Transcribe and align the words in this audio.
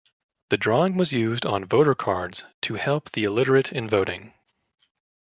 The 0.49 0.57
drawing 0.57 0.95
was 0.97 1.13
used 1.13 1.45
on 1.45 1.63
voter 1.63 1.93
cards 1.93 2.43
to 2.61 2.73
help 2.73 3.11
the 3.11 3.23
illiterate 3.23 3.71
in 3.71 3.87
voting. 3.87 4.33